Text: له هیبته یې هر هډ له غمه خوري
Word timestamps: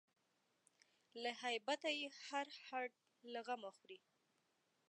له 1.21 1.31
هیبته 1.43 1.89
یې 1.99 2.07
هر 2.25 2.47
هډ 2.67 2.91
له 3.31 3.39
غمه 3.47 3.71
خوري 3.77 3.97